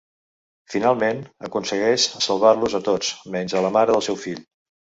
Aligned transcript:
Finalment, 0.75 1.19
aconsegueix 1.49 2.07
salvar-los 2.29 2.79
a 2.81 2.81
tots 2.91 3.13
menys 3.37 3.59
a 3.61 3.65
la 3.67 3.75
mare 3.79 3.99
del 3.99 4.07
seu 4.09 4.23
fill. 4.27 4.43